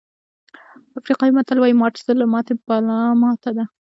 [0.99, 2.99] افریقایي متل وایي مات زړه له ماتې ملا
[3.33, 3.65] بده ده.